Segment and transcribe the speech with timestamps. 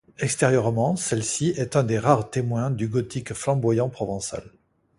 [0.17, 4.41] Extérieurement, celle-ci, est un des rares témoins du gothique flamboyant provençal.